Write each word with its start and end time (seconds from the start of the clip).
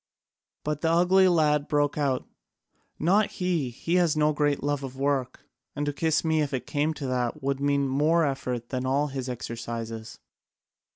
But 0.63 0.81
the 0.81 0.89
ugly 0.89 1.27
lad 1.27 1.67
broke 1.67 1.95
out: 1.95 2.27
"Not 2.97 3.33
he! 3.33 3.69
He 3.69 3.97
has 3.97 4.17
no 4.17 4.33
great 4.33 4.63
love 4.63 4.79
for 4.79 4.87
work. 4.87 5.45
And 5.75 5.85
to 5.85 5.93
kiss 5.93 6.25
me, 6.25 6.41
if 6.41 6.55
it 6.55 6.65
came 6.65 6.95
to 6.95 7.05
that, 7.05 7.43
would 7.43 7.59
mean 7.59 7.87
more 7.87 8.25
effort 8.25 8.69
than 8.69 8.87
all 8.87 9.09
his 9.09 9.29
exercises." 9.29 10.17